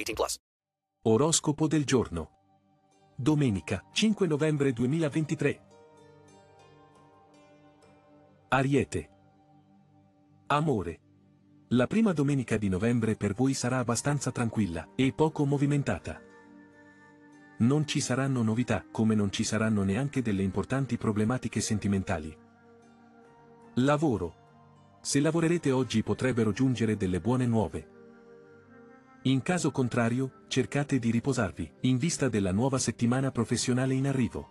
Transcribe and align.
18 0.00 0.14
plus. 0.14 0.38
Oroscopo 1.02 1.66
del 1.66 1.84
giorno. 1.84 2.38
Domenica, 3.16 3.84
5 3.92 4.26
novembre 4.26 4.72
2023. 4.72 5.60
Ariete. 8.48 9.10
Amore. 10.46 11.00
La 11.68 11.86
prima 11.86 12.12
domenica 12.12 12.56
di 12.56 12.68
novembre 12.68 13.14
per 13.14 13.34
voi 13.34 13.52
sarà 13.54 13.78
abbastanza 13.78 14.32
tranquilla 14.32 14.88
e 14.96 15.12
poco 15.12 15.44
movimentata. 15.44 16.20
Non 17.58 17.86
ci 17.86 18.00
saranno 18.00 18.42
novità, 18.42 18.84
come 18.90 19.14
non 19.14 19.30
ci 19.30 19.44
saranno 19.44 19.82
neanche 19.82 20.22
delle 20.22 20.42
importanti 20.42 20.96
problematiche 20.96 21.60
sentimentali. 21.60 22.34
Lavoro. 23.74 24.98
Se 25.02 25.20
lavorerete 25.20 25.70
oggi 25.70 26.02
potrebbero 26.02 26.52
giungere 26.52 26.96
delle 26.96 27.20
buone 27.20 27.46
nuove. 27.46 27.99
In 29.24 29.42
caso 29.42 29.70
contrario, 29.70 30.44
cercate 30.48 30.98
di 30.98 31.10
riposarvi, 31.10 31.70
in 31.80 31.98
vista 31.98 32.30
della 32.30 32.52
nuova 32.52 32.78
settimana 32.78 33.30
professionale 33.30 33.92
in 33.92 34.06
arrivo. 34.06 34.48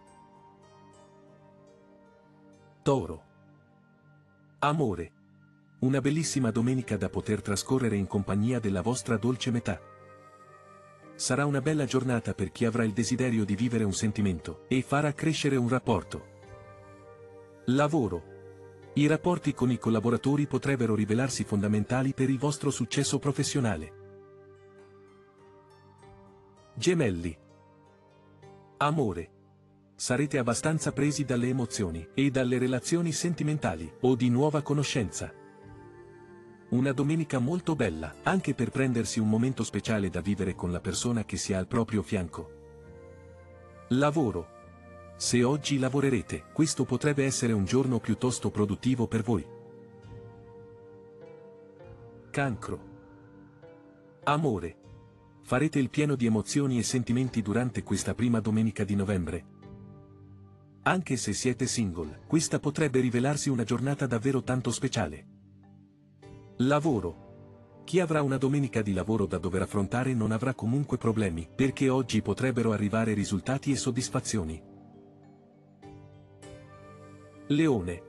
Toro. 2.84 3.23
Amore. 4.59 5.12
Una 5.80 6.02
bellissima 6.02 6.52
domenica 6.52 6.97
da 6.97 7.09
poter 7.09 7.42
trascorrere 7.42 7.95
in 7.95 8.06
compagnia 8.06 8.59
della 8.59 8.81
vostra 8.81 9.17
dolce 9.17 9.50
metà. 9.50 9.81
Sarà 11.16 11.47
una 11.47 11.62
bella 11.62 11.86
giornata 11.86 12.36
per 12.36 12.52
chi 12.52 12.66
avrà 12.66 12.84
il 12.84 12.94
desiderio 12.94 13.45
di 13.45 13.56
vivere 13.56 13.84
un 13.84 13.94
sentimento 13.94 14.66
e 14.67 14.84
farà 14.84 15.14
crescere 15.14 15.56
un 15.56 15.67
rapporto. 15.67 16.28
Lavoro. 17.66 18.92
I 18.94 19.08
rapporti 19.08 19.56
con 19.56 19.72
i 19.72 19.80
collaboratori 19.80 20.45
potrebbero 20.45 20.94
rivelarsi 20.94 21.44
fondamentali 21.44 22.14
per 22.14 22.30
il 22.30 22.38
vostro 22.38 22.70
successo 22.70 23.17
professionale. 23.17 23.98
Gemelli. 26.80 27.38
Amore. 28.77 29.31
Sarete 29.95 30.38
abbastanza 30.38 30.94
presi 30.94 31.25
dalle 31.25 31.49
emozioni 31.49 32.08
e 32.13 32.31
dalle 32.31 32.58
relazioni 32.58 33.11
sentimentali 33.11 33.91
o 34.00 34.16
di 34.16 34.29
nuova 34.29 34.62
conoscenza. 34.62 35.29
Una 36.69 36.94
domenica 36.94 37.38
molto 37.40 37.75
bella, 37.75 38.16
anche 38.23 38.53
per 38.53 38.69
prendersi 38.69 39.19
un 39.19 39.28
momento 39.28 39.66
speciale 39.66 40.09
da 40.09 40.22
vivere 40.22 40.56
con 40.56 40.72
la 40.72 40.79
persona 40.79 41.25
che 41.25 41.35
si 41.35 41.51
ha 41.51 41.57
al 41.57 41.67
proprio 41.67 42.01
fianco. 42.01 42.50
Lavoro. 43.90 44.47
Se 45.17 45.44
oggi 45.44 45.79
lavorerete, 45.79 46.46
questo 46.53 46.85
potrebbe 46.85 47.25
essere 47.25 47.51
un 47.51 47.66
giorno 47.66 48.00
piuttosto 48.00 48.51
produttivo 48.51 49.06
per 49.06 49.22
voi. 49.22 49.46
Cancro. 52.31 52.79
Amore. 54.23 54.78
Farete 55.49 55.79
il 55.79 55.89
pieno 55.89 56.13
di 56.13 56.27
emozioni 56.27 56.77
e 56.77 56.83
sentimenti 56.83 57.41
durante 57.41 57.81
questa 57.81 58.13
prima 58.13 58.39
domenica 58.39 58.83
di 58.83 58.93
novembre. 58.93 59.45
Anche 60.83 61.17
se 61.17 61.33
siete 61.33 61.65
single, 61.65 62.19
questa 62.27 62.59
potrebbe 62.59 62.99
rivelarsi 62.99 63.49
una 63.49 63.63
giornata 63.63 64.05
davvero 64.05 64.43
tanto 64.43 64.69
speciale. 64.69 65.25
Lavoro. 66.57 67.81
Chi 67.83 67.99
avrà 67.99 68.21
una 68.21 68.37
domenica 68.37 68.83
di 68.83 68.93
lavoro 68.93 69.25
da 69.25 69.39
dover 69.39 69.63
affrontare 69.63 70.13
non 70.13 70.31
avrà 70.31 70.53
comunque 70.53 70.99
problemi, 70.99 71.49
perché 71.51 71.89
oggi 71.89 72.21
potrebbero 72.21 72.71
arrivare 72.71 73.13
risultati 73.13 73.71
e 73.71 73.75
soddisfazioni. 73.75 74.61
Leone. 77.47 78.03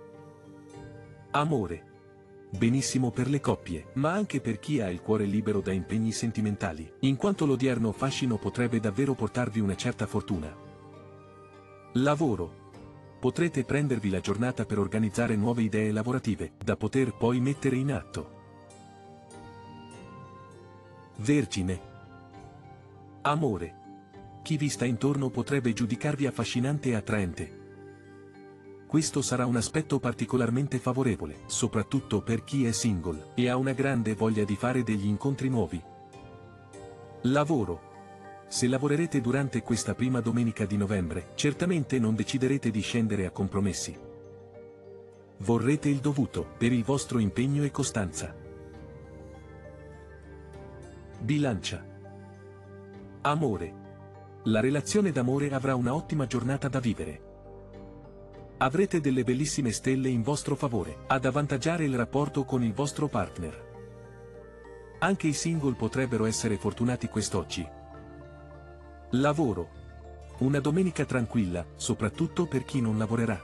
Amore. 1.31 1.90
Benissimo 2.51 3.11
per 3.11 3.29
le 3.29 3.41
coppie, 3.41 3.87
ma 3.95 4.13
anche 4.13 4.41
per 4.41 4.59
chi 4.59 4.81
ha 4.81 4.91
il 4.91 5.01
cuore 5.01 5.25
libero 5.25 5.61
da 5.61 5.73
impegni 5.73 6.11
sentimentali, 6.11 6.93
in 7.01 7.17
quanto 7.17 7.47
l'odierno 7.47 7.93
fascino 7.93 8.39
potrebbe 8.39 8.81
davvero 8.81 9.15
portarvi 9.15 9.61
una 9.61 9.77
certa 9.77 10.07
fortuna. 10.07 10.53
Lavoro. 11.95 12.59
Potrete 13.21 13.65
prendervi 13.65 14.11
la 14.11 14.21
giornata 14.21 14.65
per 14.65 14.79
organizzare 14.79 15.37
nuove 15.37 15.63
idee 15.63 15.93
lavorative, 15.93 16.53
da 16.63 16.77
poter 16.77 17.15
poi 17.17 17.39
mettere 17.39 17.77
in 17.77 17.93
atto. 17.93 18.39
Vergine. 21.19 21.81
Amore. 23.23 23.75
Chi 24.43 24.57
vi 24.57 24.69
sta 24.69 24.87
intorno 24.87 25.29
potrebbe 25.29 25.73
giudicarvi 25.73 26.27
affascinante 26.27 26.89
e 26.89 26.95
attraente. 26.95 27.60
Questo 28.91 29.23
sarà 29.23 29.47
un 29.47 29.55
aspetto 29.55 30.01
particolarmente 30.01 30.81
favorevole, 30.81 31.43
soprattutto 31.47 32.23
per 32.23 32.43
chi 32.43 32.67
è 32.67 32.73
single 32.73 33.27
e 33.37 33.49
ha 33.49 33.55
una 33.55 33.73
grande 33.73 34.17
voglia 34.17 34.43
di 34.43 34.57
fare 34.57 34.83
degli 34.83 35.07
incontri 35.07 35.49
nuovi. 35.49 35.81
Lavoro. 37.23 37.83
Se 38.49 38.67
lavorerete 38.67 39.21
durante 39.21 39.63
questa 39.63 39.95
prima 39.95 40.21
domenica 40.21 40.67
di 40.67 40.77
novembre, 40.77 41.31
certamente 41.37 42.01
non 42.01 42.17
deciderete 42.17 42.73
di 42.73 42.81
scendere 42.81 43.27
a 43.27 43.31
compromessi. 43.31 43.97
Vorrete 45.37 45.89
il 45.89 46.01
dovuto 46.01 46.45
per 46.59 46.73
il 46.73 46.83
vostro 46.83 47.21
impegno 47.21 47.63
e 47.63 47.71
costanza. 47.71 48.35
Bilancia. 51.21 51.87
Amore. 53.21 53.75
La 54.47 54.59
relazione 54.59 55.13
d'amore 55.13 55.55
avrà 55.55 55.77
una 55.77 55.95
ottima 55.95 56.27
giornata 56.27 56.67
da 56.67 56.81
vivere. 56.81 57.29
Avrete 58.63 59.01
delle 59.01 59.25
bellissime 59.25 59.73
stelle 59.73 60.11
in 60.11 60.21
vostro 60.23 60.55
favore, 60.55 60.99
ad 61.07 61.25
avvantaggiare 61.25 61.85
il 61.85 61.97
rapporto 61.97 62.45
con 62.45 62.63
il 62.63 62.75
vostro 62.75 63.09
partner. 63.09 63.69
Anche 64.99 65.29
i 65.29 65.33
single 65.33 65.73
potrebbero 65.73 66.27
essere 66.27 66.59
fortunati 66.59 67.09
quest'oggi. 67.09 67.67
Lavoro. 69.13 69.69
Una 70.41 70.61
domenica 70.61 71.07
tranquilla, 71.07 71.65
soprattutto 71.75 72.45
per 72.45 72.65
chi 72.65 72.83
non 72.83 72.99
lavorerà. 72.99 73.41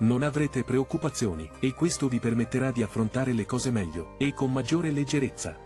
Non 0.00 0.24
avrete 0.24 0.62
preoccupazioni, 0.62 1.50
e 1.58 1.72
questo 1.72 2.06
vi 2.08 2.18
permetterà 2.18 2.72
di 2.72 2.82
affrontare 2.82 3.32
le 3.32 3.46
cose 3.46 3.70
meglio, 3.70 4.18
e 4.18 4.34
con 4.34 4.52
maggiore 4.52 4.90
leggerezza. 4.90 5.56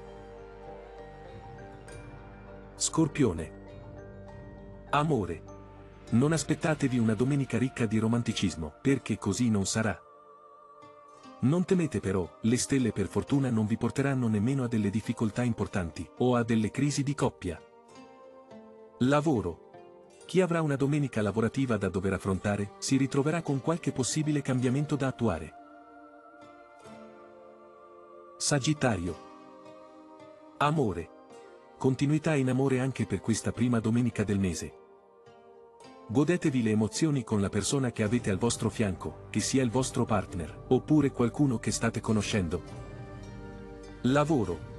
Scorpione. 2.77 3.53
Amore. 4.91 5.54
Non 6.15 6.33
aspettatevi 6.33 6.97
una 6.97 7.15
domenica 7.15 7.59
ricca 7.59 7.87
di 7.87 7.99
romanticismo, 7.99 8.75
perché 8.81 9.19
così 9.19 9.51
non 9.51 9.67
sarà. 9.67 10.01
Non 11.41 11.65
temete 11.65 11.99
però, 11.99 12.39
le 12.43 12.57
stelle 12.57 12.93
per 12.93 13.09
fortuna 13.09 13.51
non 13.51 13.67
vi 13.67 13.77
porteranno 13.77 14.29
nemmeno 14.29 14.63
a 14.63 14.69
delle 14.69 14.91
difficoltà 14.91 15.43
importanti, 15.43 16.09
o 16.19 16.37
a 16.37 16.45
delle 16.45 16.71
crisi 16.71 17.03
di 17.03 17.17
coppia. 17.17 17.61
Lavoro. 18.99 19.73
Chi 20.25 20.41
avrà 20.41 20.63
una 20.63 20.77
domenica 20.77 21.21
lavorativa 21.21 21.77
da 21.77 21.89
dover 21.89 22.13
affrontare, 22.13 22.75
si 22.79 22.97
ritroverà 22.97 23.43
con 23.43 23.61
qualche 23.61 23.91
possibile 23.91 24.41
cambiamento 24.41 24.95
da 24.95 25.09
attuare. 25.09 25.53
Sagittario. 28.37 29.17
Amore. 30.59 31.09
Continuità 31.77 32.37
in 32.37 32.51
amore 32.51 32.79
anche 32.79 33.05
per 33.05 33.21
questa 33.21 33.51
prima 33.51 33.81
domenica 33.81 34.23
del 34.23 34.39
mese. 34.39 34.83
Godetevi 36.07 36.63
le 36.63 36.71
emozioni 36.71 37.25
con 37.25 37.41
la 37.41 37.49
persona 37.49 37.91
che 37.91 38.03
avete 38.03 38.29
al 38.29 38.37
vostro 38.37 38.69
fianco, 38.69 39.27
che 39.31 39.41
sia 39.41 39.63
il 39.63 39.71
vostro 39.71 40.05
partner, 40.05 40.65
oppure 40.69 41.11
qualcuno 41.11 41.59
che 41.59 41.71
state 41.71 42.01
conoscendo. 42.01 42.63
Lavoro. 44.03 44.73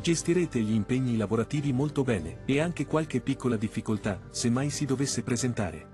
Gestirete 0.00 0.60
gli 0.60 0.72
impegni 0.72 1.18
lavorativi 1.18 1.74
molto 1.74 2.02
bene 2.02 2.38
e 2.46 2.58
anche 2.58 2.86
qualche 2.86 3.20
piccola 3.20 3.56
difficoltà, 3.56 4.18
se 4.30 4.48
mai 4.48 4.70
si 4.70 4.86
dovesse 4.86 5.22
presentare. 5.22 5.88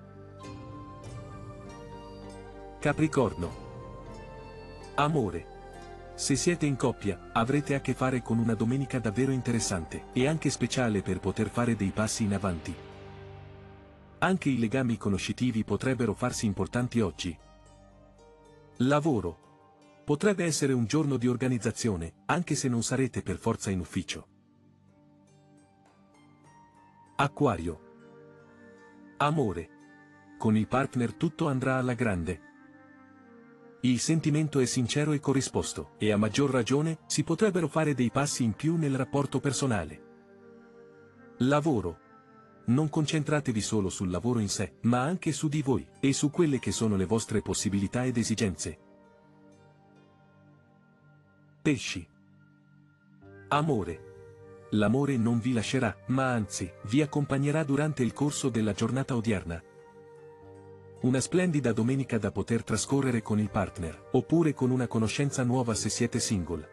Capricorno. 2.79 3.67
Amore. 4.95 5.57
Se 6.15 6.37
siete 6.37 6.67
in 6.67 6.77
coppia, 6.77 7.31
avrete 7.33 7.75
a 7.75 7.81
che 7.81 7.95
fare 7.95 8.23
con 8.23 8.39
una 8.39 8.55
domenica 8.55 9.01
davvero 9.01 9.33
interessante 9.33 10.05
e 10.13 10.29
anche 10.29 10.51
speciale 10.51 11.03
per 11.03 11.19
poter 11.19 11.51
fare 11.51 11.75
dei 11.75 11.91
passi 11.91 12.23
in 12.23 12.35
avanti. 12.35 12.88
Anche 14.20 14.49
i 14.49 14.59
legami 14.59 14.97
conoscitivi 14.97 15.62
potrebbero 15.62 16.12
farsi 16.12 16.44
importanti 16.47 17.00
oggi. 17.00 17.37
Lavoro. 18.79 19.47
Potrebbe 20.05 20.44
essere 20.44 20.73
un 20.73 20.87
giorno 20.87 21.17
di 21.17 21.29
organizzazione, 21.29 22.23
anche 22.26 22.56
se 22.56 22.69
non 22.69 22.82
sarete 22.82 23.23
per 23.23 23.37
forza 23.37 23.70
in 23.70 23.79
ufficio. 23.79 24.26
Acquario. 27.17 27.81
Amore. 29.19 29.69
Con 30.37 30.56
il 30.56 30.67
partner 30.67 31.14
tutto 31.14 31.47
andrà 31.47 31.76
alla 31.76 31.94
grande. 31.94 32.41
Il 33.82 34.00
sentimento 34.00 34.59
è 34.59 34.64
sincero 34.64 35.12
e 35.12 35.21
corrisposto, 35.21 35.93
e 35.99 36.11
a 36.11 36.17
maggior 36.17 36.50
ragione 36.50 36.99
si 37.06 37.23
potrebbero 37.23 37.69
fare 37.69 37.94
dei 37.94 38.11
passi 38.11 38.43
in 38.43 38.55
più 38.55 38.76
nel 38.76 38.97
rapporto 38.97 39.38
personale. 39.38 40.06
Lavoro. 41.38 42.06
Non 42.69 42.91
concentratevi 42.91 43.61
solo 43.61 43.88
sul 43.88 44.11
lavoro 44.11 44.41
in 44.41 44.49
sé, 44.49 44.75
ma 44.82 45.00
anche 45.00 45.32
su 45.32 45.49
di 45.49 45.62
voi, 45.62 45.87
e 46.00 46.12
su 46.12 46.31
quelle 46.31 46.59
che 46.59 46.70
sono 46.70 46.97
le 46.97 47.06
vostre 47.06 47.41
possibilità 47.41 48.05
ed 48.05 48.17
esigenze. 48.19 48.79
Pesci. 51.62 52.06
Amore. 53.49 54.67
L'amore 54.73 55.17
non 55.17 55.38
vi 55.38 55.55
lascerà, 55.55 55.97
ma 56.09 56.31
anzi, 56.31 56.70
vi 56.85 57.00
accompagnerà 57.00 57.65
durante 57.65 58.03
il 58.03 58.12
corso 58.12 58.50
della 58.50 58.73
giornata 58.73 59.17
odierna. 59.17 59.62
Una 61.00 61.21
splendida 61.21 61.73
domenica 61.73 62.19
da 62.19 62.31
poter 62.31 62.64
trascorrere 62.64 63.23
con 63.23 63.38
il 63.38 63.49
partner, 63.49 64.09
oppure 64.12 64.53
con 64.53 64.71
una 64.71 64.87
conoscenza 64.87 65.43
nuova 65.43 65.73
se 65.73 65.88
siete 65.88 66.21
single. 66.21 66.69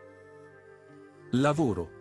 Lavoro. 1.32 1.95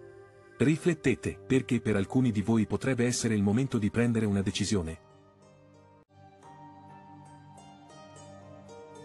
Riflettete, 0.57 1.37
perché 1.47 1.81
per 1.81 1.97
alcuni 1.97 2.31
di 2.31 2.41
voi 2.41 2.67
potrebbe 2.67 3.05
essere 3.05 3.35
il 3.35 3.43
momento 3.43 3.77
di 3.77 3.91
prendere 3.91 4.25
una 4.25 4.41
decisione. 4.41 4.99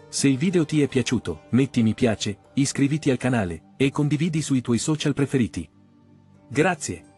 Se 0.08 0.28
il 0.28 0.38
video 0.38 0.64
ti 0.64 0.80
è 0.82 0.88
piaciuto, 0.88 1.42
metti 1.50 1.82
mi 1.82 1.94
piace, 1.94 2.38
iscriviti 2.54 3.10
al 3.10 3.16
canale, 3.16 3.74
e 3.76 3.90
condividi 3.90 4.42
sui 4.42 4.60
tuoi 4.60 4.78
social 4.78 5.14
preferiti. 5.14 5.68
Grazie. 6.48 7.09